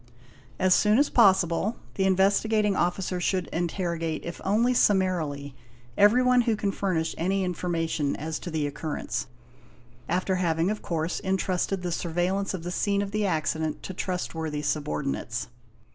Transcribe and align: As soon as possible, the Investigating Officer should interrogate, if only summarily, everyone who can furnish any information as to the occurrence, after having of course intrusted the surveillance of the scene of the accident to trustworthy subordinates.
As 0.57 0.73
soon 0.73 0.97
as 0.97 1.11
possible, 1.11 1.75
the 1.93 2.05
Investigating 2.05 2.75
Officer 2.75 3.21
should 3.21 3.45
interrogate, 3.49 4.25
if 4.25 4.41
only 4.43 4.73
summarily, 4.73 5.53
everyone 5.95 6.41
who 6.41 6.55
can 6.55 6.71
furnish 6.71 7.13
any 7.19 7.43
information 7.43 8.15
as 8.15 8.39
to 8.39 8.49
the 8.49 8.65
occurrence, 8.65 9.27
after 10.09 10.37
having 10.37 10.71
of 10.71 10.81
course 10.81 11.19
intrusted 11.19 11.83
the 11.83 11.91
surveillance 11.91 12.55
of 12.55 12.63
the 12.63 12.71
scene 12.71 13.03
of 13.03 13.11
the 13.11 13.27
accident 13.27 13.83
to 13.83 13.93
trustworthy 13.93 14.63
subordinates. 14.63 15.49